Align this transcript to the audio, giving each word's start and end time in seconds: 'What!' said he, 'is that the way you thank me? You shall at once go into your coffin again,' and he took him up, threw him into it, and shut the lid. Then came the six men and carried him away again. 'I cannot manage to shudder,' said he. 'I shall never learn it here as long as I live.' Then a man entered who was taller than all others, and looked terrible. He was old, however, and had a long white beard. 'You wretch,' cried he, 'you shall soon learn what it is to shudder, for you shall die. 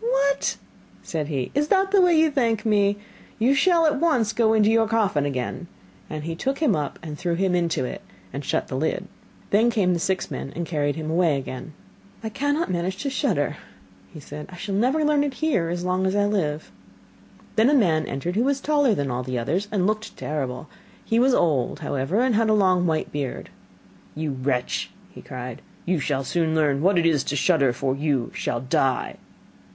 'What!' 0.00 0.56
said 1.02 1.28
he, 1.28 1.50
'is 1.54 1.68
that 1.68 1.90
the 1.90 2.00
way 2.00 2.18
you 2.18 2.30
thank 2.30 2.64
me? 2.66 2.96
You 3.38 3.54
shall 3.54 3.86
at 3.86 4.00
once 4.00 4.32
go 4.32 4.54
into 4.54 4.70
your 4.70 4.88
coffin 4.88 5.24
again,' 5.26 5.66
and 6.10 6.24
he 6.24 6.34
took 6.34 6.58
him 6.58 6.74
up, 6.74 6.98
threw 7.16 7.34
him 7.34 7.54
into 7.54 7.84
it, 7.84 8.00
and 8.32 8.44
shut 8.44 8.68
the 8.68 8.74
lid. 8.76 9.06
Then 9.50 9.70
came 9.70 9.92
the 9.92 10.00
six 10.00 10.30
men 10.30 10.52
and 10.56 10.66
carried 10.66 10.96
him 10.96 11.10
away 11.10 11.36
again. 11.36 11.74
'I 12.24 12.30
cannot 12.30 12.70
manage 12.70 12.96
to 13.02 13.10
shudder,' 13.10 13.58
said 14.18 14.46
he. 14.50 14.54
'I 14.54 14.56
shall 14.58 14.74
never 14.74 15.04
learn 15.04 15.22
it 15.22 15.34
here 15.34 15.68
as 15.68 15.84
long 15.84 16.06
as 16.06 16.16
I 16.16 16.24
live.' 16.24 16.72
Then 17.56 17.70
a 17.70 17.74
man 17.74 18.06
entered 18.06 18.34
who 18.34 18.44
was 18.44 18.60
taller 18.60 18.94
than 18.94 19.10
all 19.10 19.24
others, 19.38 19.68
and 19.70 19.86
looked 19.86 20.16
terrible. 20.16 20.68
He 21.04 21.18
was 21.18 21.34
old, 21.34 21.80
however, 21.80 22.20
and 22.20 22.34
had 22.34 22.48
a 22.48 22.54
long 22.54 22.86
white 22.86 23.12
beard. 23.12 23.50
'You 24.14 24.32
wretch,' 24.32 24.90
cried 25.24 25.60
he, 25.84 25.92
'you 25.92 26.00
shall 26.00 26.24
soon 26.24 26.54
learn 26.54 26.80
what 26.82 26.98
it 26.98 27.06
is 27.06 27.22
to 27.24 27.36
shudder, 27.36 27.72
for 27.72 27.94
you 27.94 28.30
shall 28.34 28.60
die. 28.60 29.16